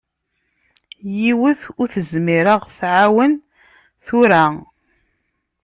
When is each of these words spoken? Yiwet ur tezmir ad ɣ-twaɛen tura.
Yiwet 1.21 1.61
ur 1.79 1.87
tezmir 1.93 2.45
ad 2.53 2.59
ɣ-twaɛen 2.63 3.33
tura. 4.05 4.45